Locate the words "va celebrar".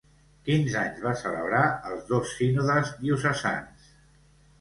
1.07-1.59